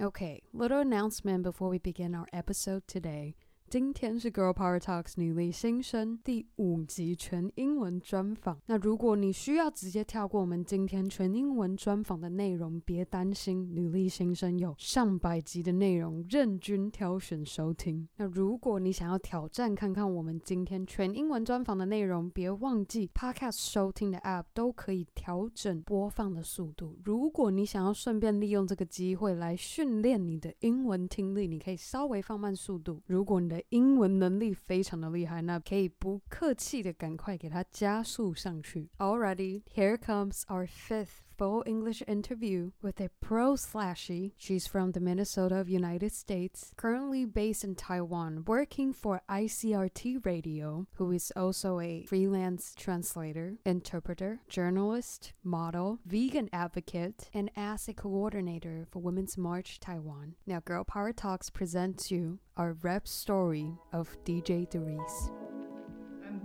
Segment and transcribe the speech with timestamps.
[0.00, 3.34] Okay, little announcement before we begin our episode today.
[3.70, 8.58] 今天是 Girl Power Talks 女力新生第五集全英文专访。
[8.66, 18.08] 那如果你需要直接跳过我们今天全英文专访的内容，别担心，女力新生有上百集的内容任君挑选收听。
[18.16, 26.98] 那如果你想要挑战看看我们今天全英文专访的内容，别忘记 Podcast 收听的 App 都可以调整播放的速度。
[27.04, 33.00] 如果你想要顺便利用这个机会来训练你的英文听力，你可以稍微放慢速度。
[33.06, 38.88] 如果你的英文能力非常的厉害，那可以不客气的赶快给它加速上去。
[38.98, 44.32] Already, here comes our fifth full English interview with a pro slashy.
[44.36, 50.86] She's from the Minnesota of United States, currently based in Taiwan, working for ICRT Radio,
[50.96, 58.86] who is also a freelance translator, interpreter, journalist, model, vegan advocate, and as a coordinator
[58.90, 60.34] for Women's March Taiwan.
[60.46, 65.39] Now, Girl Power Talks presents you our rep story of DJ Darice.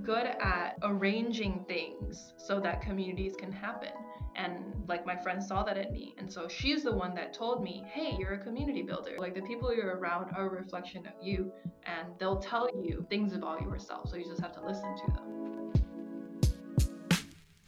[0.05, 3.89] Good at arranging things so that communities can happen.
[4.35, 6.13] And like my friend saw that in me.
[6.19, 9.15] And so she's the one that told me, hey, you're a community builder.
[9.17, 11.51] Like the people you're around are a reflection of you,
[11.85, 14.09] and they'll tell you things about yourself.
[14.09, 15.64] So you just have to listen to them.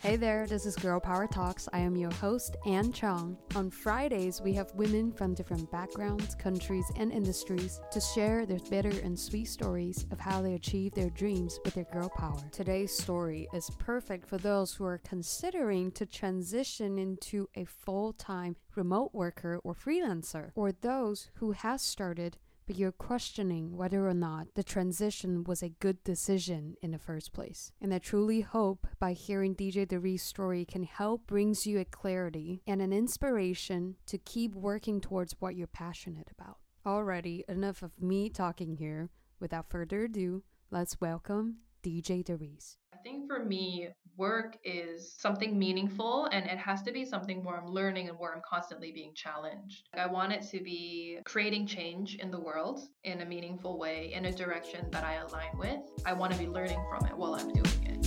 [0.08, 1.68] Hey there, this is Girl Power Talks.
[1.74, 3.38] I am your host, Ann Chong.
[3.56, 9.02] On Fridays, we have women from different backgrounds, countries, and industries to share their bitter
[9.04, 12.40] and sweet stories of how they achieve their dreams with their girl power.
[12.54, 18.56] Today's story is perfect for those who are considering to transition into a full time
[18.76, 24.48] remote worker or freelancer, or those who has started but you're questioning whether or not
[24.54, 27.72] the transition was a good decision in the first place.
[27.82, 32.62] And I truly hope by hearing DJ Darice's story can help brings you a clarity
[32.68, 36.58] and an inspiration to keep working towards what you're passionate about.
[36.86, 39.10] Alrighty, enough of me talking here.
[39.40, 42.78] Without further ado, let's welcome DJ Darice.
[42.94, 47.58] I think for me, work is something meaningful and it has to be something where
[47.58, 49.90] I'm learning and where I'm constantly being challenged.
[49.94, 54.26] I want it to be creating change in the world in a meaningful way, in
[54.26, 55.82] a direction that I align with.
[56.06, 57.98] I want to be learning from it while I'm doing it.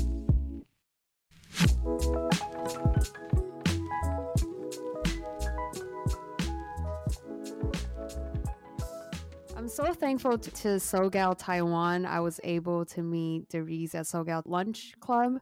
[9.70, 12.04] So thankful to, to SoGal Taiwan.
[12.04, 15.38] I was able to meet Darice at SoGal Lunch Club.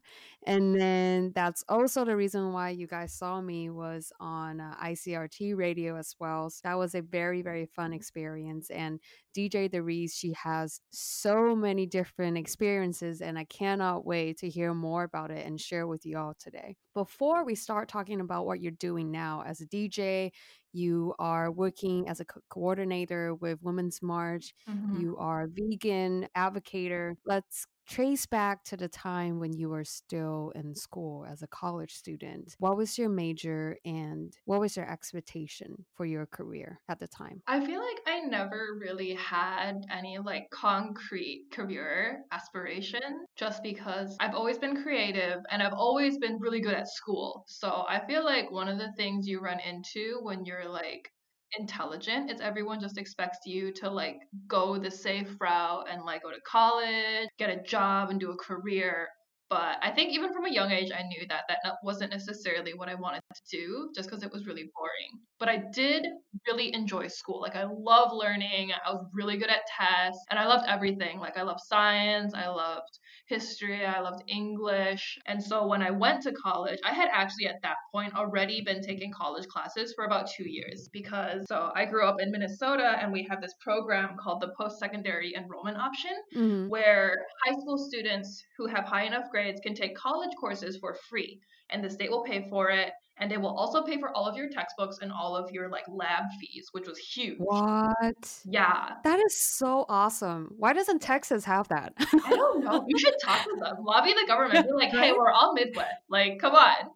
[0.47, 5.57] And then that's also the reason why you guys saw me was on uh, ICRT
[5.57, 6.51] radio as well.
[6.51, 8.69] So that was a very, very fun experience.
[8.69, 9.01] And
[9.37, 15.05] DJ Darice, she has so many different experiences, and I cannot wait to hear more
[15.05, 16.77] about it and share with you all today.
[16.95, 20.33] Before we start talking about what you're doing now as a DJ,
[20.73, 25.01] you are working as a co- coordinator with Women's March, mm-hmm.
[25.01, 27.17] you are a vegan advocator.
[27.25, 31.95] Let's trace back to the time when you were still in school as a college
[31.95, 32.55] student.
[32.59, 37.43] What was your major and what was your expectation for your career at the time?
[37.47, 44.35] I feel like I never really had any like concrete career aspiration just because I've
[44.35, 47.45] always been creative and I've always been really good at school.
[47.49, 51.11] So I feel like one of the things you run into when you're like
[51.59, 52.31] intelligent.
[52.31, 56.41] It's everyone just expects you to like go the safe route and like go to
[56.43, 59.09] college, get a job, and do a career.
[59.51, 62.89] But I think even from a young age, I knew that that wasn't necessarily what
[62.89, 65.23] I wanted to do just because it was really boring.
[65.39, 66.07] But I did
[66.47, 67.41] really enjoy school.
[67.41, 68.73] Like, I love learning.
[68.73, 71.19] I was really good at tests and I loved everything.
[71.19, 75.19] Like, I loved science, I loved history, I loved English.
[75.27, 78.83] And so when I went to college, I had actually at that point already been
[78.83, 83.13] taking college classes for about two years because so I grew up in Minnesota and
[83.13, 86.69] we have this program called the post secondary enrollment option mm-hmm.
[86.69, 91.41] where high school students who have high enough grades can take college courses for free
[91.71, 94.37] and the state will pay for it and they will also pay for all of
[94.37, 97.39] your textbooks and all of your like lab fees, which was huge.
[97.39, 98.41] What?
[98.45, 98.95] Yeah.
[99.05, 100.55] That is so awesome.
[100.57, 101.95] Why doesn't Texas have that?
[101.99, 102.85] I don't know.
[102.87, 103.77] You should talk to them.
[103.85, 104.67] Lobby the government.
[104.67, 105.89] Be like, hey, we're all Midwest.
[106.09, 106.91] Like, come on.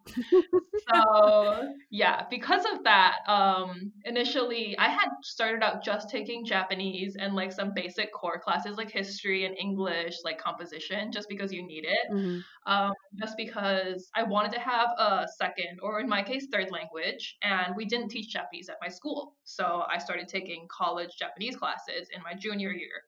[0.93, 7.35] so yeah, because of that, um, initially I had started out just taking Japanese and
[7.35, 11.85] like some basic core classes like history and English, like composition, just because you need
[11.85, 12.13] it.
[12.13, 12.39] Mm-hmm.
[12.65, 17.37] Um, just because I wanted to have a second or in my case, third language,
[17.43, 19.35] and we didn't teach Japanese at my school.
[19.45, 23.05] So I started taking college Japanese classes in my junior year.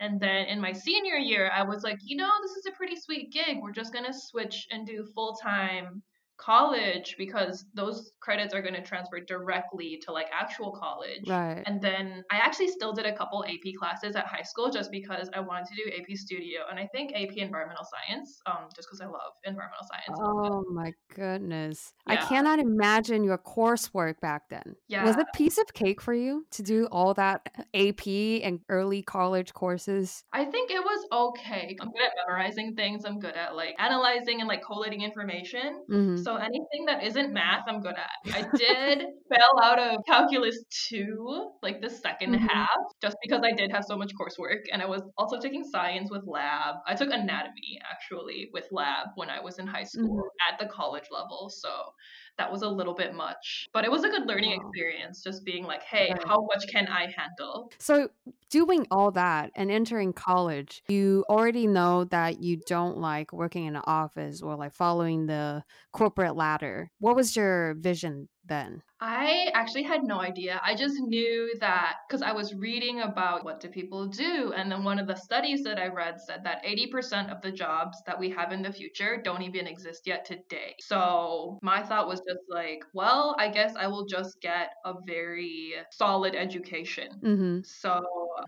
[0.00, 2.96] And then in my senior year, I was like, you know, this is a pretty
[2.96, 3.58] sweet gig.
[3.62, 6.02] We're just going to switch and do full time
[6.38, 11.22] college because those credits are going to transfer directly to like actual college.
[11.26, 11.62] Right.
[11.66, 15.30] And then I actually still did a couple AP classes at high school just because
[15.34, 19.00] I wanted to do AP Studio and I think AP Environmental Science, um, just because
[19.00, 20.18] I love environmental science.
[20.20, 21.92] Oh my goodness.
[22.06, 24.76] I cannot imagine your coursework back then.
[24.88, 25.04] Yeah.
[25.04, 25.22] Was Yeah.
[25.22, 30.24] it piece of cake for you to do all that AP and early college courses?
[30.32, 31.76] I think it was okay.
[31.80, 33.04] I'm good at memorizing things.
[33.04, 35.84] I'm good at like analyzing and like collating information.
[35.90, 36.18] Mhm.
[36.26, 38.18] So anything that isn't math, I'm good at.
[38.32, 38.98] I did
[39.30, 40.58] fail out of calculus
[40.88, 42.48] two, like the 2nd Mhm.
[42.48, 46.10] half, just because I did have so much coursework, and I was also taking science
[46.10, 46.74] with lab.
[46.86, 50.52] I took anatomy actually with lab when I was in high school Mm-hmm.
[50.52, 51.48] at the college level.
[51.48, 51.70] So
[52.38, 54.60] that was a little bit much, but it was a good learning Wow.
[54.60, 55.22] experience.
[55.22, 56.20] Just being like, hey, Right.
[56.26, 57.72] how much can I handle?
[57.78, 58.10] So,
[58.50, 63.76] doing all that and entering college, you already know that you don't like working in
[63.76, 66.90] an office or like following the corporate ladder.
[66.98, 68.82] What was your vision then?
[69.00, 70.60] I actually had no idea.
[70.64, 74.84] I just knew that because I was reading about what do people do, and then
[74.84, 78.30] one of the studies that I read said that 80% of the jobs that we
[78.30, 80.76] have in the future don't even exist yet today.
[80.80, 85.74] So my thought was just like, well, I guess I will just get a very
[85.90, 87.08] solid education.
[87.22, 87.58] Mm-hmm.
[87.64, 88.00] So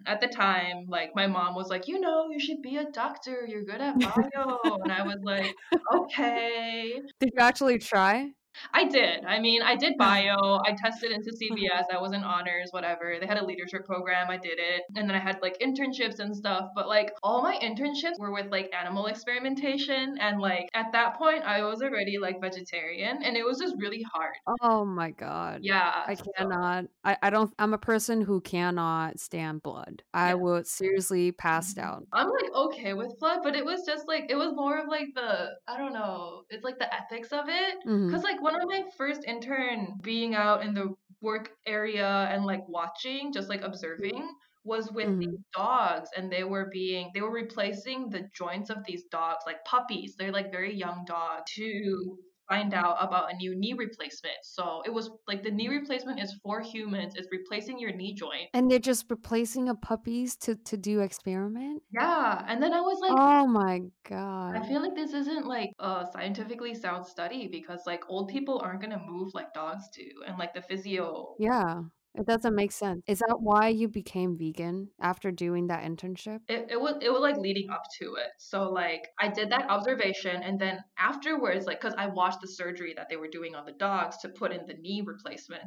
[0.07, 3.47] at the time, like my mom was like, you know, you should be a doctor.
[3.47, 4.59] You're good at bio.
[4.83, 5.55] and I was like,
[5.95, 7.01] okay.
[7.21, 8.31] Did you actually try?
[8.73, 9.25] I did.
[9.25, 10.61] I mean, I did bio.
[10.67, 11.85] I tested into CBS.
[11.93, 13.17] I was in honors, whatever.
[13.21, 14.29] They had a leadership program.
[14.31, 14.83] I did it.
[14.97, 16.69] And then I had like internships and stuff.
[16.75, 20.17] But like all my internships were with like animal experimentation.
[20.21, 24.03] And like at that point, I was already like vegetarian and it was just really
[24.13, 24.33] hard.
[24.61, 25.61] Oh my god.
[25.63, 26.03] Yeah.
[26.07, 26.87] I so- cannot.
[27.05, 27.53] I, I don't.
[27.59, 30.03] I'm a person who cannot stand blood.
[30.13, 30.35] I Yeah.
[30.35, 31.83] would seriously pass Mhm.
[31.83, 32.05] out.
[32.13, 35.09] I'm like okay with blood, but it was just like it was more of like
[35.15, 37.75] the I don't know, it's like the ethics of it.
[37.87, 38.11] Mhm.
[38.13, 42.67] Cause like one of my first intern being out in the work area and like
[42.69, 44.29] watching, just like observing,
[44.65, 45.21] was with Mhm.
[45.21, 49.65] these dogs, and they were being they were replacing the joints of these dogs, like
[49.65, 50.15] puppies.
[50.17, 52.19] They're like very young dogs to
[52.49, 54.37] find out about a new knee replacement.
[54.43, 57.15] So it was like the knee replacement is for humans.
[57.17, 58.49] It's replacing your knee joint.
[58.55, 61.83] And they're just replacing a puppies to to do experiment.
[61.93, 63.13] Yeah, and then I was like.
[63.19, 64.57] Oh my god.
[64.57, 68.81] I feel like this isn't like a scientifically sound study because like old people aren't
[68.81, 71.35] gonna move like dogs do, and like the physio.
[71.39, 71.83] Yeah,
[72.19, 73.03] it doesn't make sense.
[73.07, 76.41] Is that why you became vegan after doing that internship?
[76.49, 78.29] It, it was it was like leading up to it.
[78.39, 82.93] So like I did that observation, and then afterwards, like because I watched the surgery
[82.97, 85.63] that they were doing on the dogs to put in the knee replacement,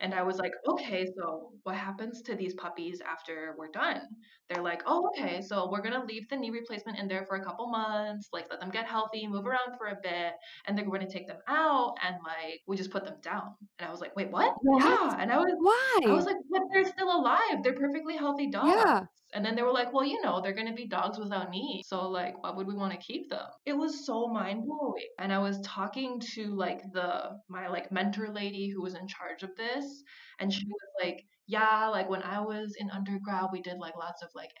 [0.00, 4.02] and I was like, okay, so what happens to these puppies after we're done?
[4.48, 7.44] They're like, oh, okay, so we're gonna leave the knee replacement in there for a
[7.44, 10.34] couple months, like let them get healthy, move around for a bit,
[10.66, 13.54] and then we're gonna take them out and like we just put them down.
[13.78, 14.54] And I was like, wait, what?
[14.62, 14.84] What?
[14.84, 15.95] Yeah, and I was Why?
[16.04, 17.62] I was like, but they're still alive.
[17.62, 18.72] They're perfectly healthy dogs.
[18.74, 19.00] Yeah.
[19.34, 21.86] And then they were like, well, you know, they're going to be dogs without knees.
[21.88, 23.46] So, like, why would we want to keep them?
[23.64, 25.08] It was so mind blowing.
[25.18, 29.42] And I was talking to, like, the, my, like, mentor lady who was in charge
[29.42, 30.02] of this.
[30.38, 34.22] And she was like, yeah, like, when I was in undergrad, we did, like, lots
[34.22, 34.52] of, like,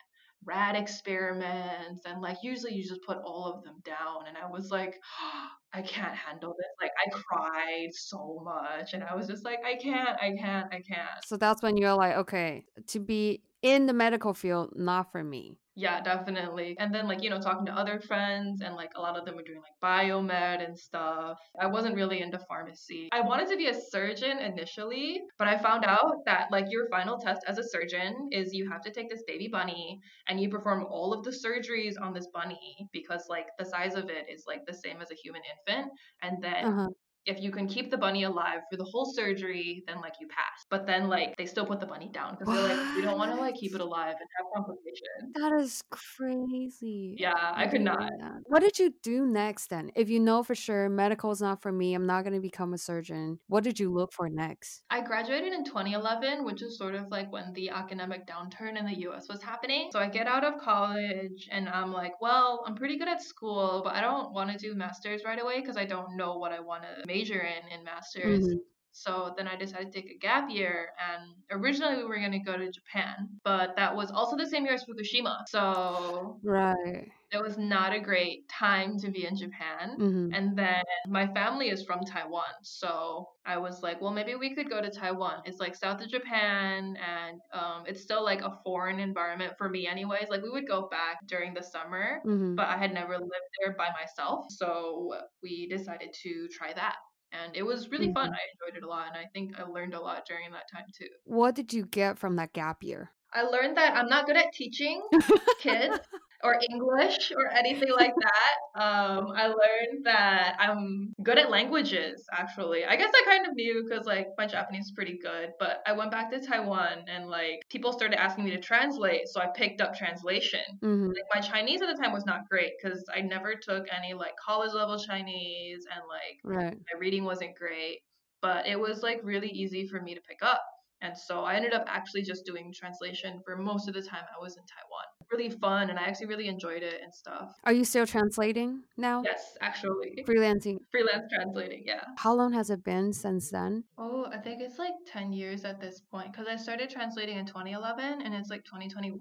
[0.46, 2.02] rat experiments.
[2.06, 4.26] And, like, usually you just put all of them down.
[4.28, 4.94] And I was like,
[5.72, 6.68] I can't handle this.
[6.80, 8.94] Like, I cried so much.
[8.94, 11.24] And I was just like, I can't, I can't, I can't.
[11.24, 15.58] So that's when you're like, okay, to be in the medical field, not for me.
[15.78, 16.74] Yeah, definitely.
[16.78, 19.36] And then like, you know, talking to other friends and like a lot of them
[19.36, 21.38] were doing like biomed and stuff.
[21.60, 23.10] I wasn't really into pharmacy.
[23.12, 27.18] I wanted to be a surgeon initially, but I found out that like your final
[27.18, 30.86] test as a surgeon is you have to take this baby bunny and you perform
[30.88, 34.64] all of the surgeries on this bunny because like the size of it is like
[34.66, 36.90] the same as a human infant and then Uh-huh.
[37.26, 40.66] If you can keep the bunny alive for the whole surgery, then like you pass.
[40.70, 43.32] But then like they still put the bunny down because they're like, we don't want
[43.32, 45.32] to like keep it alive and have complications.
[45.34, 47.16] That is crazy.
[47.18, 48.42] Yeah, I could didn't that.
[48.46, 49.90] What did you do next then?
[49.94, 52.74] If you know for sure medical is not for me, I'm not going to become
[52.74, 53.38] a surgeon.
[53.48, 54.82] What did you look for next?
[54.90, 59.08] I graduated in 2011, which is sort of like when the academic downturn in the
[59.08, 59.88] US was happening.
[59.92, 63.82] So I get out of college and I'm like, well, I'm pretty good at school,
[63.84, 66.60] but I don't want to do masters right away because I don't know what I
[66.60, 68.44] want to major in in masters.
[68.44, 68.60] Mhm.
[68.92, 70.76] So then I decided to take a gap year,
[71.08, 74.64] and originally we were going to go to Japan, but that was also the same
[74.64, 75.34] year as Fukushima.
[75.54, 77.08] So Right.
[77.36, 79.96] It was not a great time to be in Japan.
[79.96, 82.52] hmm And then my family is from Taiwan.
[82.62, 85.42] So I was like, well, maybe we could go to Taiwan.
[85.44, 89.86] It's like south of Japan and um, it's still like a foreign environment for me,
[89.86, 90.28] anyways.
[90.28, 93.74] Like we would go back during the summer, hmm but I had never lived there
[93.76, 94.46] by myself.
[94.50, 96.96] So we decided to try that.
[97.32, 98.30] And it was really fun.
[98.30, 98.32] Mhm.
[98.32, 99.08] I enjoyed it a lot.
[99.08, 101.08] And I think I learned a lot during that time too.
[101.24, 103.10] What did you get from that gap year?
[103.34, 105.02] I learned that I'm not good at teaching
[105.60, 105.98] kids
[106.42, 108.80] or English or anything like that.
[108.80, 112.84] Um, I learned that I'm good at languages, actually.
[112.84, 115.92] I guess I kind of knew because, like, my Japanese is pretty good, but I
[115.92, 119.80] went back to Taiwan and, like, people started asking me to translate, so I picked
[119.80, 120.60] up translation.
[120.82, 124.12] hmm Like, my Chinese at the time was not great because I never took any,
[124.14, 126.78] like, college level Chinese and, like, Right.
[126.92, 128.00] my reading wasn't great,
[128.42, 130.62] but it was, like, really easy for me to pick up.
[131.00, 134.40] And so I ended up actually just doing translation for most of the time I
[134.40, 135.04] was in Taiwan.
[135.32, 137.52] Really fun, and I actually really enjoyed it and stuff.
[137.64, 139.22] Are you still translating now?
[139.24, 140.24] Yes, actually.
[140.26, 140.78] Freelancing.
[140.92, 142.04] Freelance translating, yeah.
[142.16, 143.82] How long has it been since then?
[143.98, 147.46] Oh, I think it's like 10 years at this point because I started translating in
[147.46, 149.18] 2011 and it's like 2021.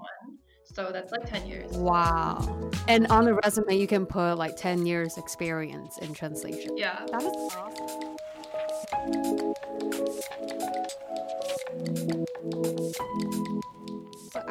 [0.65, 1.71] So that's like 10 years.
[1.71, 2.69] Wow.
[2.88, 6.77] And on the resume, you can put like 10 years experience in translation.
[6.77, 7.05] Yeah.
[7.12, 8.15] That is awesome.
[12.93, 13.75] So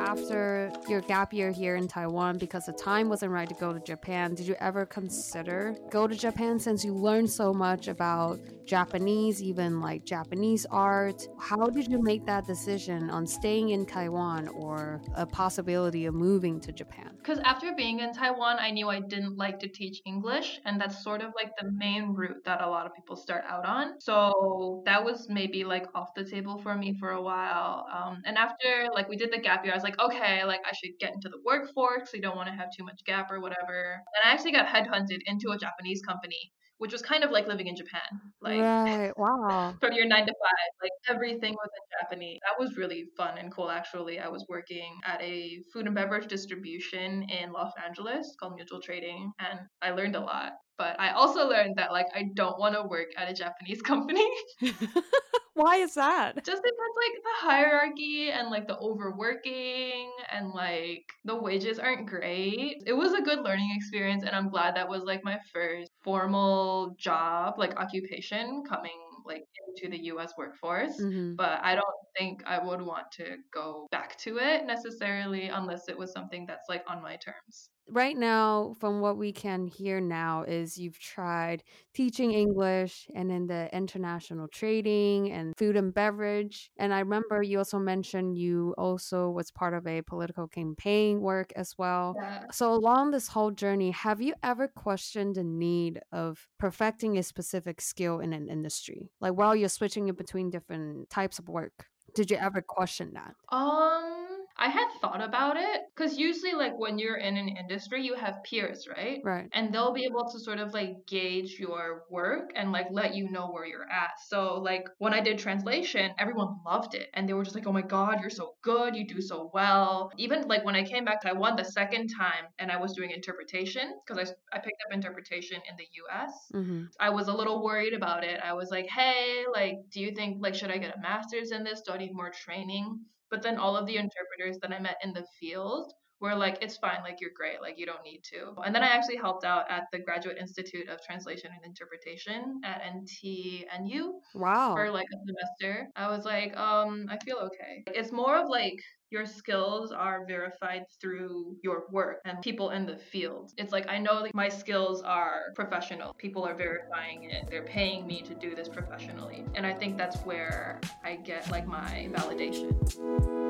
[0.04, 3.80] after your gap year here in Taiwan, because the time wasn't right to go to
[3.80, 9.42] Japan, did you ever consider go to Japan since you learned so much about Japanese,
[9.42, 11.26] even like Japanese art?
[11.38, 16.61] How did you make that decision on staying in Taiwan or a possibility of moving
[16.61, 17.11] to Japan?
[17.16, 21.02] Because after being in Taiwan, I knew I didn't like to teach English, and that's
[21.02, 24.00] sort of like the main route that a lot of people start out on.
[24.00, 27.87] So that was maybe like off the table for me for a while.
[27.92, 30.73] Um, and after like we did the gap year, I was like, okay, like I
[30.75, 32.11] should get into the workforce.
[32.11, 34.01] So you don't want to have too much gap or whatever.
[34.15, 37.67] And I actually got headhunted into a Japanese company, which was kind of like living
[37.67, 38.03] in Japan.
[38.41, 39.13] Like right.
[39.17, 39.75] Wow.
[39.81, 42.41] from your nine to five, like everything was in Japanese.
[42.47, 44.19] That was really fun and cool, actually.
[44.19, 49.33] I was working at a food and beverage distribution in Los Angeles called Mutual Trading,
[49.39, 50.53] and I learned a lot.
[50.77, 54.27] But I also learned that, like, I don't want to work at a Japanese company
[55.54, 56.44] Why is that?
[56.44, 62.82] just because, like, the hierarchy and, like, the overworking and, like, the wages aren't great.
[62.87, 66.94] It was a good learning experience, and I'm glad that was, like, my first formal
[66.99, 70.94] job, like, occupation coming, like, into the US workforce.
[70.99, 71.38] Mhm.
[71.38, 75.96] But I don't think I would want to go back to it necessarily unless it
[75.96, 77.70] was something that's, like, on my terms.
[77.88, 81.62] Right now from what we can hear now is you've tried
[81.93, 87.59] teaching english and in the international trading and food and beverage and i remember you
[87.59, 92.17] also mentioned you also was part of a political campaign work as well.
[92.21, 92.45] Yeah.
[92.50, 97.81] so along this whole journey have you ever questioned the need of perfecting a specific
[97.81, 101.87] skill in an industry like while you're switching in between different types of work?
[102.14, 103.35] Did you ever question that?
[103.49, 108.14] Um, I had thought about it because usually, like, when you're in an industry, you
[108.14, 109.20] have peers, right?
[109.23, 113.14] right and they'll be able to sort of like gauge your work and like let
[113.14, 114.11] you know where you're at.
[114.26, 117.73] So like when I did translation, everyone loved it and they were just like, "Oh
[117.73, 121.20] my god, you're so good, you do so well." Even like when I came back
[121.20, 124.18] to Taiwan the second time and I was doing interpretation because
[124.52, 126.32] I I picked up interpretation in the US.
[126.52, 128.40] hmm I was a little worried about it.
[128.40, 131.62] I was like, "Hey, like do you think like should I get a masters in
[131.64, 131.82] this?
[131.82, 135.12] Do I need more training?" But then all of the interpreters that I met in
[135.12, 138.54] the field were like, it's fine, like you're great, like you don't need to.
[138.64, 142.83] And then I actually helped out at the Graduate Institute of Translation and Interpretation at
[142.83, 145.88] NTNU wow for like a semester.
[145.97, 147.85] I was like, um, I feel okay.
[147.88, 148.78] It's more of like
[149.11, 153.52] your skills are verified through your work and people in the field.
[153.59, 156.14] It's like I know like my skills are professional.
[156.14, 157.44] People are verifying it.
[157.50, 159.44] They're paying me to do this professionally.
[159.54, 163.44] And I think that's where I get like my validation.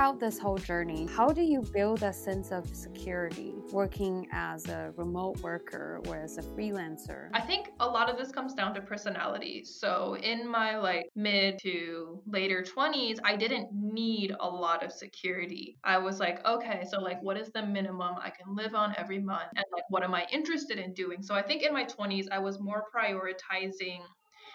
[0.00, 4.94] Throughout this whole journey, how do you build a sense of security working as a
[4.96, 7.28] remote worker or as a freelancer?
[7.34, 9.62] I think a lot of this comes down to personality.
[9.62, 15.76] So in my like mid to later 20s, I didn't need a lot of security.
[15.84, 19.18] I was like, okay, so like what is the minimum I can live on every
[19.18, 21.22] month and like what am I interested in doing?
[21.22, 24.00] So I think in my 20s I was more prioritizing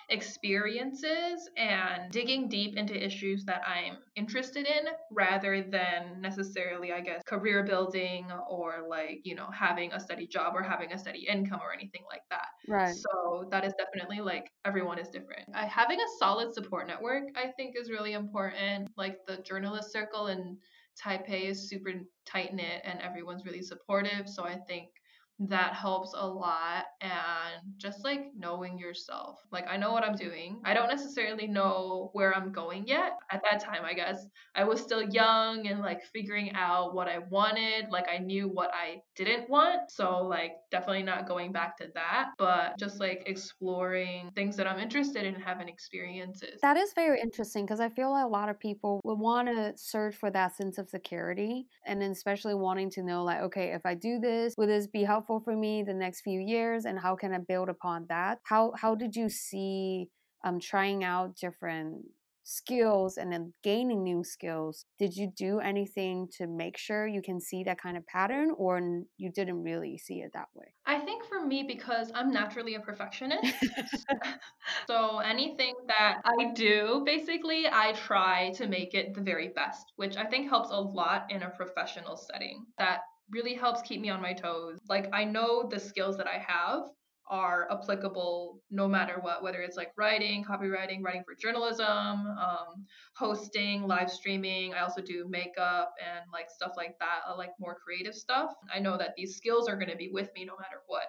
[0.10, 7.22] experiences and digging deep into issues that I'm interested in rather than necessarily, I guess,
[7.26, 11.60] career building or like, you know, having a steady job or having a steady income
[11.64, 12.48] or anything like that.
[12.68, 12.96] Right.
[12.96, 15.50] So that is definitely like everyone is different.
[15.54, 18.90] I, having a solid support network, I think, is really important.
[18.98, 20.58] Like the journalist circle in
[21.04, 21.92] Taipei is super
[22.26, 24.30] tight knit and everyone's really supportive.
[24.30, 24.90] So I think
[25.40, 29.40] that helps a lot and just like knowing yourself.
[29.52, 30.62] Like i know what i'm doing.
[30.64, 33.14] I don't necessarily know where i'm going yet.
[33.30, 34.26] At that time i guess
[34.56, 37.90] i was still young and like figuring out what i wanted.
[37.90, 42.30] Like i knew what i didn't want so like definitely not going back to that
[42.38, 46.60] but just like exploring things that i'm interested in having experiences.
[46.62, 49.74] That is very interesting because i feel like a lot of people would want to
[49.76, 53.94] search for that sense of security and especially wanting to know like okay if i
[53.94, 57.16] do this will this be helpful helpful for me the next few years and how
[57.16, 58.40] can I build upon that?
[58.44, 60.10] How how did you see
[60.44, 62.06] um, trying out different
[62.44, 67.42] skills and then gaining new skills did you do anything to make sure you can
[67.42, 68.80] see that kind of pattern or
[69.18, 72.80] you didn't really see it that way i think for me because i'm naturally a
[72.80, 73.52] perfectionist
[74.88, 80.16] so anything that i do basically i try to make it the very best which
[80.16, 84.22] i think helps a lot in a professional setting that really helps keep me on
[84.22, 84.80] my toes.
[84.90, 86.84] Like I know the skills that I have
[87.28, 93.88] are applicable no matter what, whether it's like writing, copywriting, writing for journalism, um, hosting,
[93.88, 94.74] live streaming.
[94.74, 98.52] I also do makeup and like stuff like that, uh, like more creative stuff.
[98.74, 101.08] I know that these skills are going to be with me no matter what.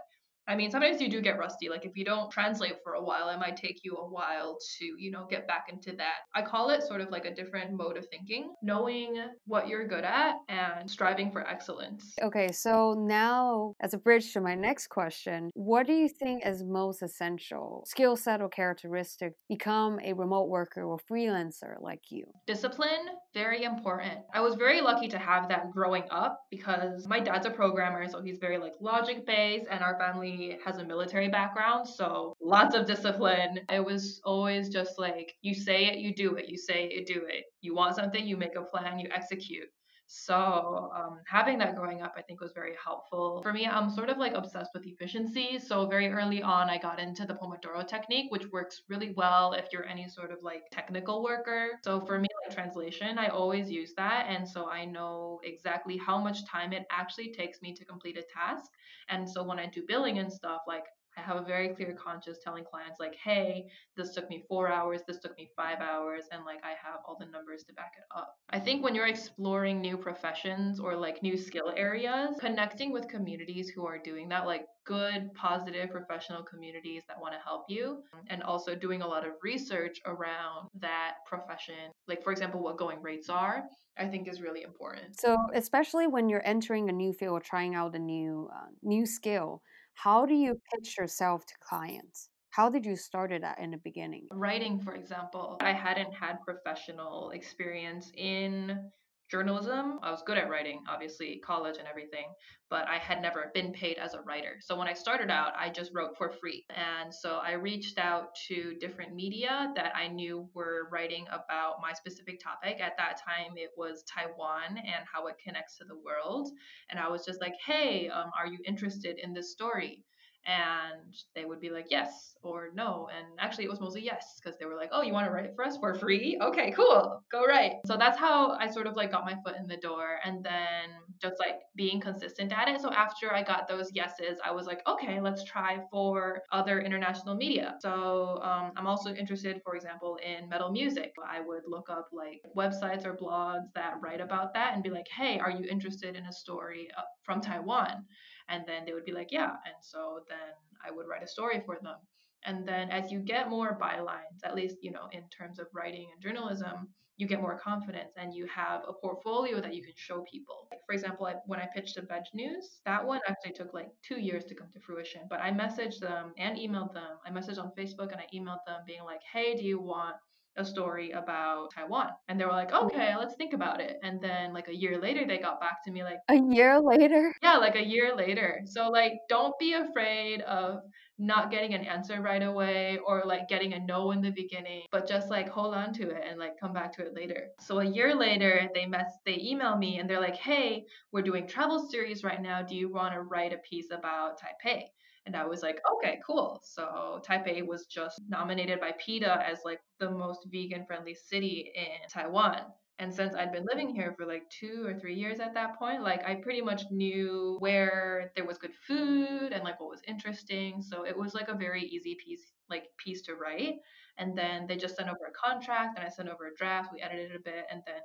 [0.49, 1.69] I mean, sometimes you do get rusty.
[1.69, 4.85] Like if you don't translate for a while, it might take you a while to,
[4.85, 6.19] you know, get back into that.
[6.35, 10.05] I call it sort of like a different mode of thinking, knowing what you're good
[10.05, 12.15] at and striving for excellence.
[12.23, 16.63] Okay, so now as a bridge to my next question, what do you think is
[16.63, 22.25] most essential skill set or characteristic become a remote worker or freelancer like you?
[22.47, 24.21] Discipline, very important.
[24.33, 28.23] I was very lucky to have that growing up because my dad's a programmer, so
[28.23, 32.87] he's very like logic based and our family has a military background, so lots of
[32.87, 33.61] discipline.
[33.71, 36.49] It was always just like you say it, you do it.
[36.49, 37.45] You say it, you do it.
[37.61, 39.69] You want something, you make a plan, you execute.
[40.09, 43.43] So um, having that growing up, I think was very helpful.
[43.43, 45.59] For me, I'm sort of like obsessed with efficiency.
[45.59, 49.73] So very early on, I got into the Pomodoro technique, which works really well if
[49.73, 51.71] you're any sort of like technical worker.
[51.83, 54.27] So for me, like translation, I always use that.
[54.29, 58.23] And so I know exactly how much time it actually takes me to complete a
[58.33, 58.71] task.
[59.09, 60.85] And so when I do billing and stuff, like
[61.17, 65.01] I have a very clear conscience telling clients like, hey, this took me four hours,
[65.07, 68.05] this took me five hours, and like I have all the numbers to back it
[68.15, 68.37] up.
[68.51, 73.71] I think when you're exploring new professions or like new skill areas, connecting with communities
[73.71, 78.43] who are doing that, like good, positive professional communities that want to help you, and
[78.43, 83.29] also doing a lot of research around that profession, like for example, what going rates
[83.29, 83.65] are,
[83.99, 85.19] I think is really important.
[85.19, 89.07] So, especially when you're entering a new field or trying out a new uh, new
[89.07, 89.63] skill,
[89.97, 92.29] how do you pitch yourself to clients?
[92.51, 94.29] How did you start it at in the beginning?
[94.31, 98.91] Writing, for example, I hadn't had professional experience in
[99.31, 99.99] journalism.
[100.03, 102.27] I was good at writing, obviously, college and everything,
[102.71, 104.59] but I had never been paid as a writer.
[104.61, 106.65] So when I started out, I just wrote for free.
[106.71, 111.93] And so I reached out to different media that I knew were writing about my
[111.93, 112.81] specific topic.
[112.81, 116.51] At that time, it was Taiwan and how it connects to the world.
[116.91, 120.05] And I was just like, hey, um, are you interested in this story?
[120.47, 124.57] And they would be like yes or no and actually it was mostly yes because
[124.59, 126.39] they were like oh you want to write for us for free?
[126.41, 127.73] Okay cool go write.
[127.87, 130.91] So that's how i sort of like got my foot in the door and then
[131.21, 132.81] just like being consistent at it.
[132.81, 137.35] So after i got those yeses i was like okay let's try for other international
[137.35, 137.75] media.
[137.81, 141.13] So um, i'm also interested for example in metal music.
[141.29, 145.09] I would look up like websites or blogs that write about that and be like
[145.09, 148.05] hey are you interested in a story uh, from taiwan
[148.49, 150.55] and then they would be like yeah and so then
[150.87, 151.97] i would write a story for them
[152.45, 156.09] and then as you get more bylines at least you know in terms of writing
[156.13, 160.23] and journalism you get more confidence and you have a portfolio that you can show
[160.31, 160.69] people.
[160.71, 163.89] Like for example, I, when I pitched to Veg News, that one actually took like
[164.07, 165.23] two years to come to fruition.
[165.31, 167.19] But I messaged them and emailed them.
[167.27, 170.17] I messaged on Facebook and I emailed them being like, hey, do you want
[170.57, 172.11] a story about Taiwan.
[172.29, 173.21] And they were like, okay, oh.
[173.21, 173.99] let's think about it.
[174.03, 177.35] And then like a year later, they got back to me like, a year later?
[177.43, 178.63] Yeah, like a year later.
[178.65, 180.81] So like, don't be afraid of
[181.19, 185.09] not getting an answer right away or like getting a no in the beginning, but
[185.09, 187.49] just like hold on to it and like come back to it later.
[187.61, 191.47] So a year later, they mess they email me and they're like, "Hey, we're doing
[191.47, 192.63] travel series right now.
[192.63, 194.85] Do you want to write a piece about Taipei?"
[195.27, 196.61] And I was like, okay, cool.
[196.63, 202.09] So Taipei was just nominated by PETA as like the most vegan friendly city in
[202.09, 202.63] Taiwan.
[202.99, 206.03] And since I'd been living here for like two or three years at that point,
[206.03, 210.81] like I pretty much knew where there was good food and like what was interesting.
[210.81, 213.75] So it was like a very easy piece, like piece to write.
[214.17, 216.91] And then they just sent over a contract and I sent over a draft.
[216.91, 218.01] We edited a bit and then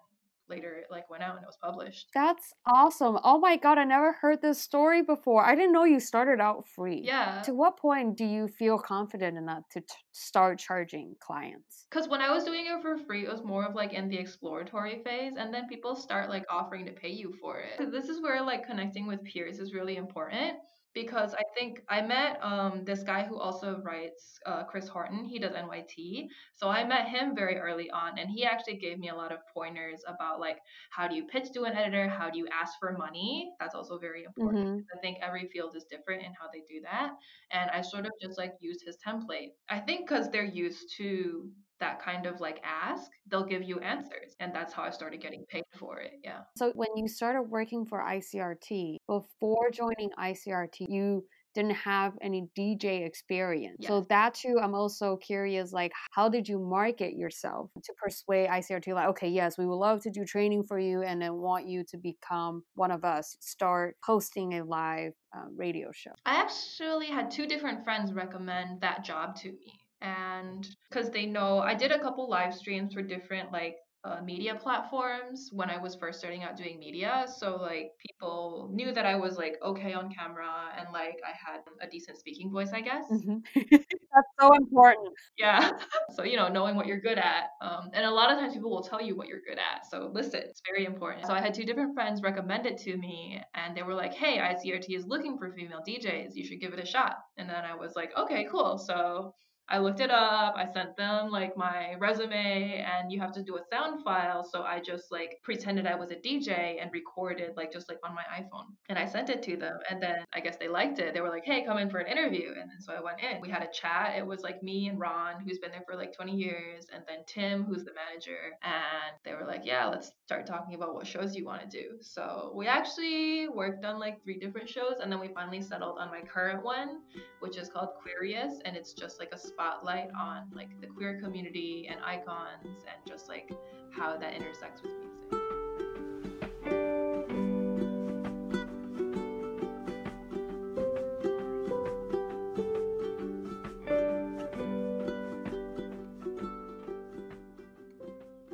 [0.52, 2.10] later it like went out and it was published.
[2.14, 3.18] That's awesome.
[3.24, 5.44] Oh my god, I never heard this story before.
[5.44, 7.02] I didn't know you started out free.
[7.04, 7.42] Yeah.
[7.46, 11.88] To what point do you feel confident enough to t- start charging clients?
[11.90, 14.18] Because when I was doing it for free, it was more of like in the
[14.18, 17.92] exploratory phase, and then people start like offering to pay you for it.
[17.92, 20.58] This is where like connecting with peers is really important
[20.94, 25.26] because I think I met um, this guy who also writes uh, Chris Horton.
[25.26, 26.30] He does NYT.
[26.56, 29.40] So I met him very early on, and he actually gave me a lot of
[29.54, 30.60] pointers about like
[30.92, 33.54] how do you pitch to an editor, how do you ask for money.
[33.60, 34.68] That's also very important.
[34.68, 34.86] Mhm.
[34.96, 37.12] I think every field is different in how they do that,
[37.52, 39.52] and I sort of just like used his template.
[39.70, 41.52] I think because they're used to
[41.82, 45.44] that kind of like ask, they'll give you answers, and that's how I started getting
[45.50, 46.14] paid for it.
[46.24, 46.42] Yeah.
[46.56, 53.06] So when you started working for ICRT, before joining ICRT, you didn't have any DJ
[53.06, 53.86] experience.
[53.86, 58.94] So that too, I'm also curious, like how did you market yourself to persuade ICRT
[58.94, 61.84] like, okay, yes, we would love to do training for you and then want you
[61.90, 66.12] to become one of us, start hosting a live uh, radio show.
[66.26, 69.81] I actually had two different friends recommend that job to me.
[70.02, 74.56] And because they know I did a couple live streams for different like uh, media
[74.56, 77.26] platforms when I was first starting out doing media.
[77.38, 81.62] So like people knew that I was like okay on camera and like I had
[81.82, 83.06] a decent speaking voice, I guess.
[83.12, 83.44] Mhm.
[84.14, 85.14] That's so important.
[85.38, 85.72] Yeah.
[86.16, 87.46] so, you know, knowing what you're good at.
[87.62, 89.86] Um, and a lot of times people will tell you what you're good at.
[89.90, 91.26] So, listen, it's very important.
[91.28, 94.40] So, I had two different friends recommend it to me, and they were like, hey,
[94.40, 96.32] ICRT is looking for female DJs.
[96.36, 97.18] You should give it a shot.
[97.38, 98.78] And then I was like, okay, cool.
[98.78, 99.34] So,
[99.72, 100.56] I looked it up.
[100.58, 104.44] I sent them like my resume, and you have to do a sound file.
[104.44, 108.14] So I just like pretended I was a DJ and recorded like just like on
[108.14, 108.66] my iPhone.
[108.90, 109.80] And I sent it to them.
[109.90, 111.14] And then I guess they liked it.
[111.14, 112.50] They were like, hey, come in for an interview.
[112.50, 113.40] And then so I went in.
[113.40, 114.16] We had a chat.
[114.18, 117.20] It was like me and Ron, who's been there for like 20 years, and then
[117.26, 118.58] Tim, who's the manager.
[118.64, 121.98] And they were like, yeah, let's start talking about what shows you want to do.
[122.02, 124.96] So we actually worked on like three different shows.
[125.02, 127.00] And then we finally settled on my current one,
[127.40, 128.60] which is called Queerious.
[128.66, 133.30] And it's just like a spotlight on like the queer community and icons and just
[133.30, 133.52] like
[133.92, 135.08] how that intersects with music.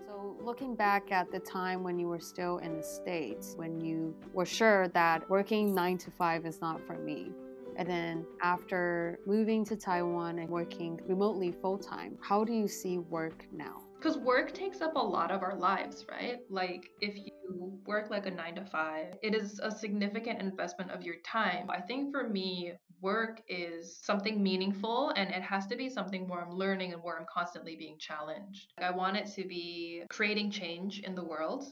[0.06, 4.14] So, looking back at the time when you were still in the States, when you
[4.34, 7.32] were sure that working nine to five is not for me,
[7.78, 12.98] and then after moving to Taiwan and working remotely full time, how do you see
[12.98, 13.84] work now?
[13.98, 16.40] Because work takes up a lot of our lives, right?
[16.50, 21.02] Like, if you work like a nine to five, it is a significant investment of
[21.04, 21.70] your time.
[21.70, 26.42] I think for me, work is something meaningful and it has to be something where
[26.42, 28.74] I'm learning and where I'm constantly being challenged.
[28.80, 31.66] I want it to be creating change in the world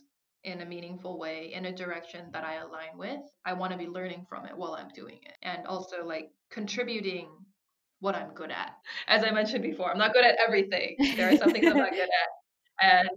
[0.46, 3.20] in a meaningful way in a direction that I align with.
[3.46, 7.30] I want to be learning from it while I'm doing it and also like contributing
[8.00, 8.78] what I'm good at.
[9.08, 10.96] As I mentioned before, I'm not good at everything.
[11.18, 12.10] There are some things I'm not good at.
[12.82, 13.08] And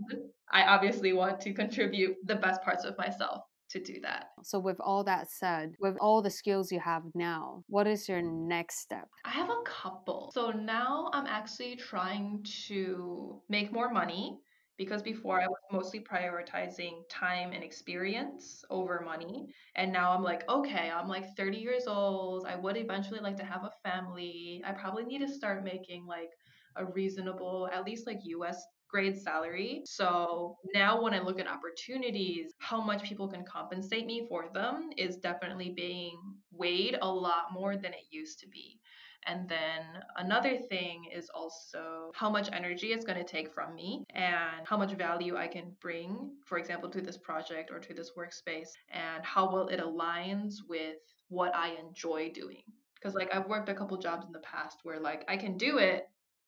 [0.53, 4.27] I obviously want to contribute the best parts of myself to do that.
[4.45, 8.23] So, with all that said, with all the skills you have now, what is your
[8.23, 9.09] next step?
[9.25, 10.31] I have a couple.
[10.33, 14.39] So now I'm actually trying to make more money
[14.79, 19.47] because before I was mostly prioritizing time and experience over money.
[19.77, 22.47] And now I'm like, okay, I'm like 30 years old.
[22.47, 24.63] I would eventually like to have a family.
[24.65, 26.31] I probably need to start making like
[26.77, 29.83] a reasonable, at least like US grade salary.
[29.85, 34.91] So now when I look at opportunities, how much people can compensate me for them
[34.97, 36.19] is definitely being
[36.51, 38.81] weighed a lot more than it used to be.
[39.27, 39.83] And then
[40.17, 44.77] another thing is also how much energy it's going to take from me and how
[44.77, 49.25] much value I can bring, for example, to this project or to this workspace, and
[49.25, 50.97] how well it aligns with
[51.29, 52.63] what I enjoy doing.
[52.95, 55.79] Because, like, I've worked a couple jobs in the past where, like, I can do
[55.79, 56.05] it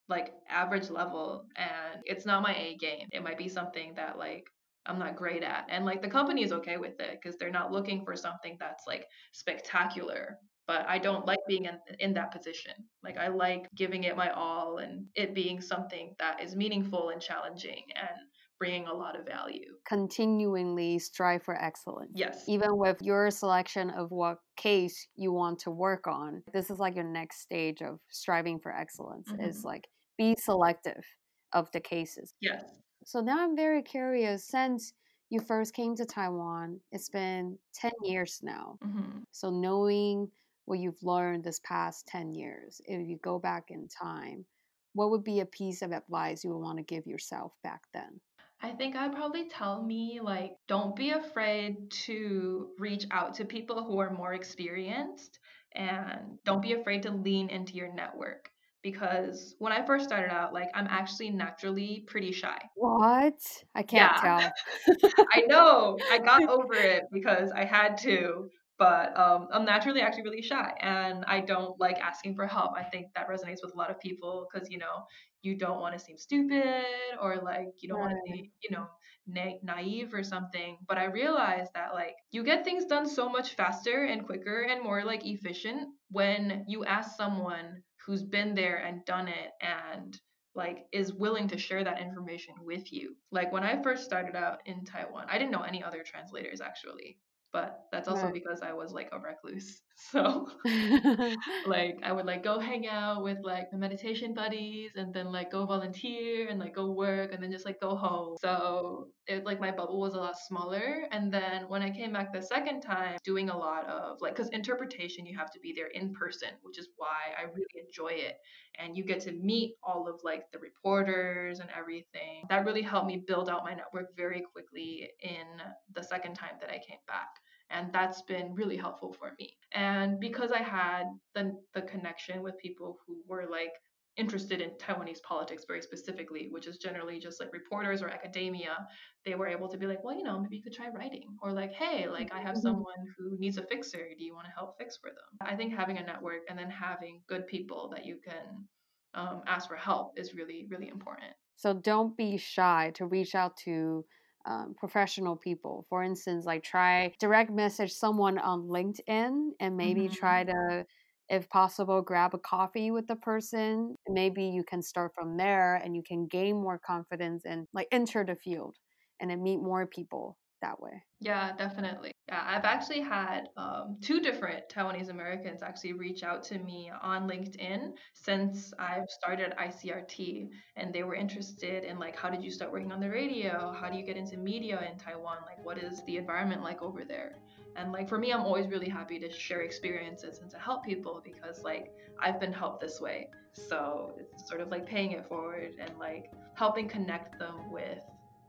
[0.09, 3.06] like average level and it's not my A game.
[3.12, 4.50] It might be something that, like,
[4.87, 5.66] I'm not great at.
[5.68, 8.87] And like the company is okay with it because they're not looking for something that's
[8.87, 10.38] like spectacular
[10.70, 12.74] but I don't like being in, in that position.
[13.02, 17.20] Like I like giving it my all and it being something that is meaningful and
[17.20, 18.16] challenging and
[18.61, 19.72] bringing a lot of value.
[19.85, 22.12] Continually strive for excellence.
[22.14, 22.44] Yes.
[22.46, 26.94] Even with your selection of what case you want to work on, this is like
[26.94, 29.64] your next stage of striving for excellence is Mhm.
[29.64, 31.04] like be selective
[31.52, 32.33] of the cases.
[32.40, 32.62] Yes.
[33.04, 34.92] So now I'm very curious since
[35.30, 38.78] you first came to Taiwan, it's been 10 years now.
[38.83, 40.28] hmm So knowing
[40.64, 44.46] what you've learned this past 10 years, if you go back in time,
[44.94, 48.20] what would be a piece of advice you would want to give yourself back then?
[48.62, 53.85] I think I'd probably tell me like don't be afraid to reach out to people
[53.85, 55.38] who are more experienced
[55.73, 58.51] and don't be afraid to lean into your network
[58.83, 62.59] because when I first started out like I'm actually naturally pretty shy.
[62.75, 63.64] What?
[63.75, 64.16] I can't Yeah.
[64.16, 64.55] tell.
[65.33, 66.05] I know.
[66.11, 70.73] I got over it because I had to, but um, I'm naturally actually really shy
[70.81, 72.73] and I don't like asking for help.
[72.77, 75.05] I think that resonates with a lot of people because, you know,
[75.43, 76.85] you don't want to seem stupid
[77.21, 78.87] or like you don't want to be, you know,
[79.27, 80.79] na- naive or something.
[80.88, 84.83] But I realized that like you get things done so much faster and quicker and
[84.83, 90.19] more like efficient when you ask someone who's been there and done it and
[90.55, 93.14] like is willing to share that information with you.
[93.31, 97.19] Like when I first started out in Taiwan, I didn't know any other translators actually,
[97.52, 98.34] but that's also Right.
[98.34, 99.82] because I was like a recluse.
[100.12, 100.48] So
[101.66, 105.50] like I would like go hang out with like the meditation buddies and then like
[105.50, 108.36] go volunteer and like go work and then just like go home.
[108.40, 111.04] So it like my bubble was a lot smaller.
[111.12, 114.48] And then when I came back the second time, doing a lot of like because
[114.50, 118.36] interpretation you have to be there in person, which is why I really enjoy it.
[118.78, 122.44] And you get to meet all of like the reporters and everything.
[122.48, 125.46] That really helped me build out my network very quickly in
[125.94, 127.28] the second time that I came back
[127.70, 129.56] and that's been really helpful for me.
[129.72, 131.04] And because i had
[131.35, 133.72] the, the connection with people who were like
[134.16, 138.76] interested in taiwanese politics very specifically which is generally just like reporters or academia
[139.24, 141.52] they were able to be like well you know maybe you could try writing or
[141.52, 142.62] like hey like i have Mhm.
[142.62, 144.09] someone who needs a fixer.
[144.18, 145.38] Do you want to help fix for them?
[145.40, 148.68] I think having a network and then having good people that you can
[149.14, 151.33] um, ask for help is really really important.
[151.56, 154.06] So don't be shy to reach out to
[154.46, 155.87] um, professional people.
[155.88, 160.11] For instance, like try direct message someone on LinkedIn and maybe Mhm.
[160.11, 160.87] try to,
[161.29, 163.96] if possible, grab a coffee with the person.
[164.09, 168.24] Maybe you can start from there and you can gain more confidence and like enter
[168.24, 168.76] the field
[169.20, 171.03] and then meet more people that way.
[171.20, 172.12] Yeah, definitely.
[172.29, 177.29] Yeah, I've actually had um, two different Taiwanese Americans actually reach out to me on
[177.29, 182.73] LinkedIn since I've started ICRT, and they were interested in like, how did you start
[182.73, 183.75] working on the radio?
[183.79, 185.38] How do you get into media in Taiwan?
[185.46, 187.37] Like, what is the environment like over there?
[187.77, 191.23] And like for me, I'm always really happy to share experiences and to help people
[191.25, 193.29] because like I've been helped this way.
[193.53, 198.03] So it's sort of like paying it forward and like helping connect them with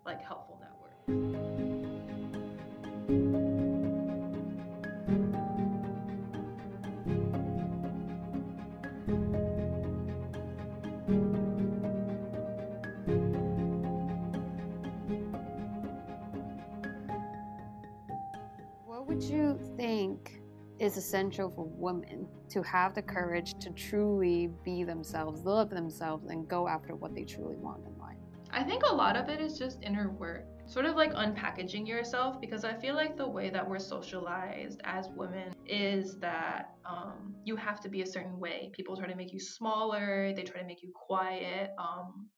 [0.05, 1.70] like helpful networks.
[21.11, 26.69] Essential for women to have the courage to truly be themselves, love themselves, and go
[26.69, 28.15] after what they truly want in life?
[28.49, 32.39] I think a lot of it is just inner work, sort of like unpackaging yourself,
[32.39, 37.57] because I feel like the way that we're socialized as women is that um, you
[37.57, 38.71] have to be a certain way.
[38.71, 41.71] People try to make you smaller, they try to make you quiet.
[41.77, 42.29] Um,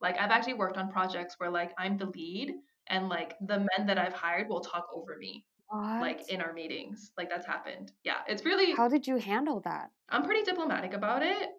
[0.00, 2.54] like I've actually worked on projects where like I'm the lead,
[2.86, 6.18] and like the men that I've hired will talk over me, What?
[6.18, 7.12] like in our meetings.
[7.16, 7.92] Like that's happened.
[8.04, 9.92] Yeah, it's really How did you handle that?
[10.08, 11.50] I'm pretty diplomatic about it.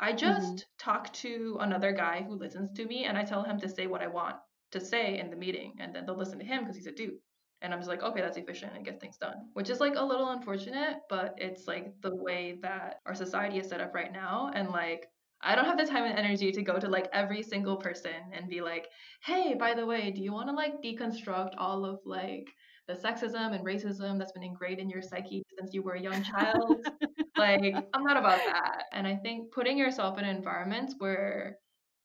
[0.00, 0.62] I Mhm.
[0.62, 3.86] just talk to another guy who listens to me and I tell him to say
[3.86, 4.36] what I want
[4.70, 7.18] to say in the meeting and then they'll listen to him because he's a dude.
[7.60, 10.04] And I'm just like, okay, that's efficient and get things done, which is like a
[10.04, 14.50] little unfortunate, but it's like the way that our society is set up right now.
[14.54, 15.08] And like,
[15.40, 18.48] I don't have the time and energy to go to like every single person and
[18.48, 18.88] be like,
[19.24, 22.46] hey, by the way, do you want to like deconstruct all of like
[22.88, 26.22] the sexism and racism that's been ingrained in your psyche since you were a young
[26.32, 26.86] child?
[27.36, 28.84] like i'm not about that.
[28.92, 31.58] And i think putting yourself in environments where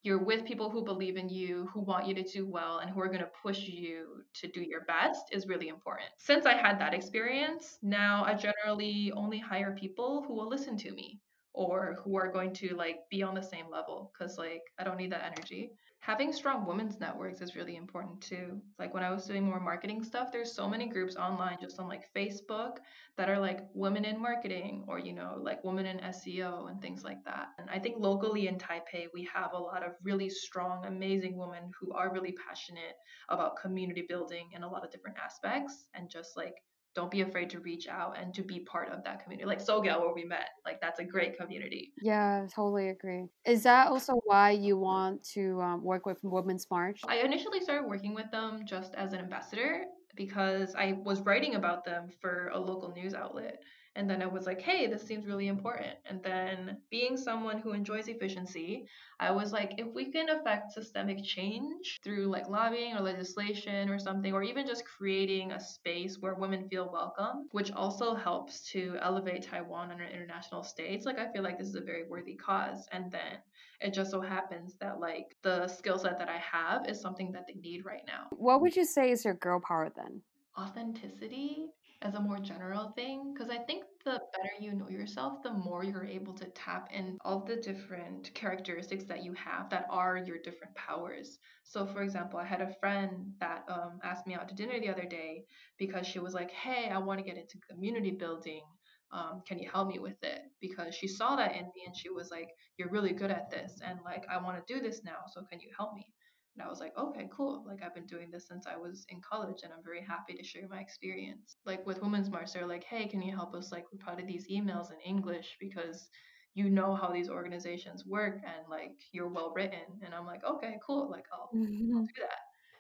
[0.04, 3.00] you're with people who believe in you who want you to do well and who
[3.00, 6.10] are going to push you to do your best is really important.
[6.18, 10.92] Since i had that experience now i generally only hire people who will listen to
[10.92, 11.20] me
[11.54, 14.98] or who are going to like be on the same level because like i don't
[14.98, 15.72] need that energy
[16.04, 20.04] having strong women's networks is really important too like when i was doing more marketing
[20.04, 22.80] stuff there's so many groups online just on like facebook
[23.16, 27.04] that are like women in marketing or you know like women in SEO and things
[27.04, 27.50] like that.
[27.60, 31.72] And I think locally in Taipei we have a lot of really strong amazing women
[31.80, 32.96] who are really passionate
[33.30, 36.56] about community building in a lot of different aspects and just like
[36.96, 39.48] don't be afraid to reach out and to be part of that community.
[39.48, 41.94] Like SoGal where we met, like that's a great community.
[42.02, 43.26] Yeah, totally agree.
[43.46, 47.02] Is that also why you want to um, work with Women's March?
[47.08, 51.84] I initially started working with them just as an ambassador because I was writing about
[51.84, 53.62] them for a local news outlet.
[53.96, 55.96] And then I was like, hey, this seems really important.
[56.06, 58.88] And then being someone who enjoys efficiency,
[59.20, 64.00] I was like, if we can affect systemic change through like lobbying or legislation or
[64.00, 68.98] something, or even just creating a space where women feel welcome, which also helps to
[69.02, 72.36] elevate Taiwan on an international stage, like I feel like this is a very worthy
[72.36, 72.88] cause.
[72.92, 73.38] And then
[73.80, 77.46] it just so happens that like the skill set that I have is something that
[77.48, 78.28] they need right now.
[78.32, 80.22] What would you say is your girl power then?
[80.58, 81.68] Authenticity
[82.04, 85.84] as a more general thing because I think the better you know yourself, the more
[85.84, 90.38] you're able to tap in all the different characteristics that you have that are your
[90.44, 91.40] different powers.
[91.64, 94.90] So, for example, I had a friend that um, asked me out to dinner the
[94.90, 95.46] other day
[95.78, 98.64] because she was like, Hey, I want to get into community building.
[99.12, 100.42] Um, can you help me with it?
[100.60, 103.80] Because she saw that in me and she was like, You're really good at this.
[103.86, 105.20] And like, I want to do this now.
[105.34, 106.08] So, can you help me?
[106.56, 107.64] And I was like, okay, cool.
[107.68, 110.44] Like I've been doing this since I was in college and I'm very happy to
[110.44, 111.58] share my experience.
[111.66, 114.92] Like with Women's March, they're like, hey, can you help us like reply these emails
[114.92, 116.10] in English because
[116.54, 119.80] you know how these organizations work and like you're well written.
[120.04, 121.10] And I'm like, okay, cool.
[121.10, 121.98] Like I'll, mm-hmm.
[121.98, 122.40] I'll do that.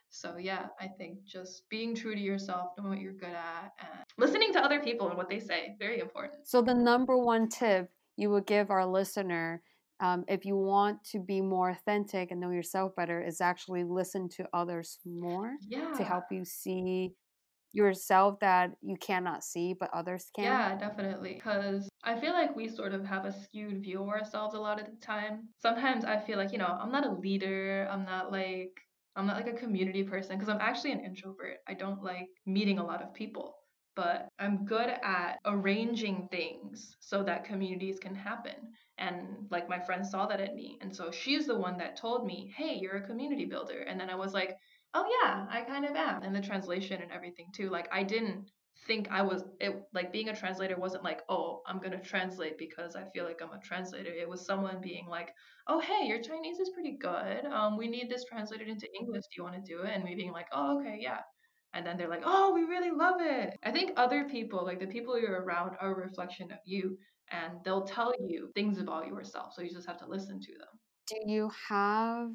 [0.09, 4.03] So yeah, I think just being true to yourself, knowing what you're good at, and
[4.19, 6.47] listening to other people and what they say, very important.
[6.47, 9.63] So the number one tip you would give our listener
[10.03, 14.27] um, if you want to be more authentic and know yourself better, is actually listen
[14.35, 15.93] to others more yeah.
[15.93, 17.13] to help you see
[17.71, 20.43] yourself that you cannot see but others can.
[20.43, 21.35] Yeah, definitely.
[21.35, 24.77] Because I feel like we sort of have a skewed view of ourselves a lot
[24.77, 25.47] of the time.
[25.61, 27.87] Sometimes I feel like, you know, I'm not a leader.
[27.89, 28.73] I'm not like
[29.15, 31.59] I'm not like a community person because I'm actually an introvert.
[31.65, 33.55] I don't like meeting a lot of people
[33.95, 38.55] but I'm good at arranging things so that communities can happen.
[38.97, 40.77] And like my friend saw that in me.
[40.81, 43.79] And so she's the one that told me, hey, you're a community builder.
[43.87, 44.55] And then I was like,
[44.93, 46.23] oh, yeah, I kind of am.
[46.23, 47.69] And the translation and everything too.
[47.69, 48.49] Like I didn't
[48.87, 52.95] think I was it like being a translator wasn't like, oh, I'm gonna translate because
[52.95, 54.11] I feel like I'm a translator.
[54.11, 55.29] It was someone being like,
[55.67, 57.45] oh hey, your Chinese is pretty good.
[57.45, 59.23] Um, we need this translated into English.
[59.23, 59.91] Do you want to do it?
[59.93, 61.19] And me being like, oh okay, yeah
[61.73, 63.57] and then they're like, oh, we really love it.
[63.63, 66.97] I think other people, like the people you're around, are a reflection of you
[67.31, 69.53] and they'll tell you things about yourself.
[69.55, 70.79] So you just have to listen to them.
[71.07, 72.29] Do you have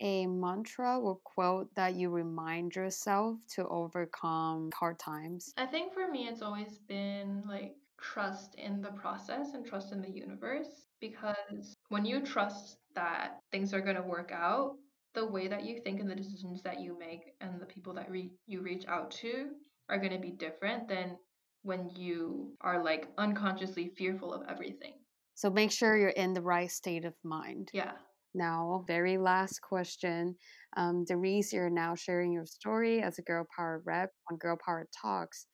[0.00, 5.52] a mantra or quote that you remind yourself to overcome hard times?
[5.56, 10.02] I think for me, it's always been like trust in the process and trust in
[10.02, 14.76] the universe because when you trust that things are going to work out,
[15.14, 18.10] the way that you think and the decisions that you make and the people that
[18.10, 19.50] re- you reach out to
[19.88, 21.16] are going to be different than
[21.62, 24.94] when you are like unconsciously fearful of everything.
[25.34, 27.70] So make sure you're in the right state of mind.
[27.72, 27.92] Yeah.
[28.34, 30.34] Now, very last question.
[30.76, 34.88] Um, Darice, you're now sharing your story as a Girl Power rep on Girl Power
[35.00, 35.46] Talks.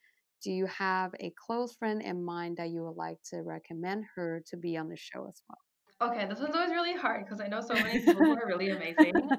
[0.42, 4.42] Do you have a close friend in mind that you would like to recommend her
[4.46, 5.58] to be on the show as well?
[6.02, 8.70] Okay, this one's always really hard because I know so many people who are really
[8.70, 9.12] amazing.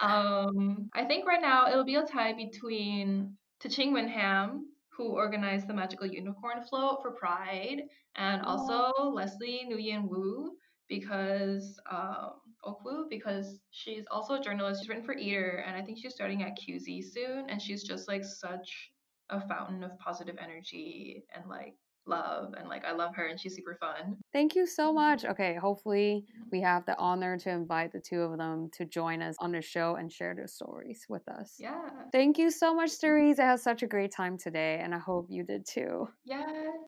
[0.00, 5.74] Um, I think right now it'll be a tie between Taching Winham, who organized the
[5.74, 7.82] Magical Unicorn Float for Pride,
[8.14, 10.52] and also Leslie Nguyen Wu
[10.88, 12.32] because um,
[12.64, 14.82] Okwu because she's also a journalist.
[14.82, 18.06] She's written for Eater, and I think she's starting at QZ soon, and she's just
[18.06, 18.90] like such
[19.30, 21.74] a fountain of positive energy and like
[22.06, 24.16] love and like I love her and she's super fun.
[24.32, 25.24] Thank you so much.
[25.24, 29.36] Okay, hopefully we have the honor to invite the two of them to join us
[29.40, 31.56] on the show and share their stories with us.
[31.58, 31.88] Yeah.
[32.12, 33.38] Thank you so much, Darice.
[33.38, 36.08] I had such a great time today and I hope you did too.
[36.24, 36.44] Yeah,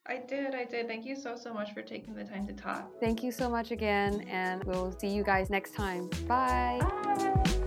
[0.07, 0.55] I did.
[0.55, 0.87] I did.
[0.89, 2.91] Thank you so so much for taking the time to talk.
[3.01, 6.09] Thank you so much again and we'll see you guys next time.
[6.27, 6.79] Bye.
[6.81, 7.59] Bye.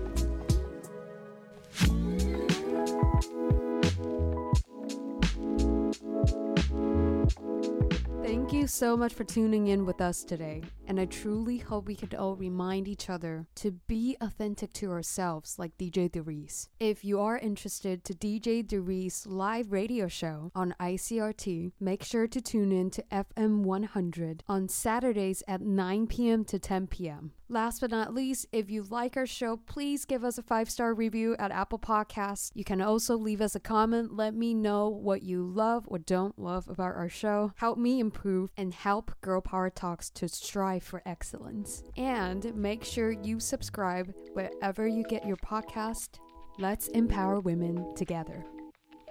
[8.61, 12.13] You so much for tuning in with us today, and I truly hope we could
[12.13, 16.67] all remind each other to be authentic to ourselves like DJ Darice.
[16.79, 22.39] If you are interested to DJ Darice live radio show on ICRT, make sure to
[22.39, 26.45] tune in to FM 100 on Saturdays at 9 p.m.
[26.45, 27.31] to 10 p.m.
[27.51, 30.93] Last but not least, if you like our show, please give us a five star
[30.93, 32.49] review at Apple Podcasts.
[32.53, 34.15] You can also leave us a comment.
[34.15, 37.51] Let me know what you love or don't love about our show.
[37.57, 41.83] Help me improve and help Girl Power Talks to strive for excellence.
[41.97, 46.19] And make sure you subscribe wherever you get your podcast.
[46.57, 48.45] Let's empower women together.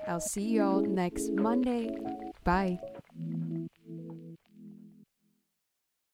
[0.09, 1.94] I'll see you all next Monday.
[2.44, 2.79] Bye.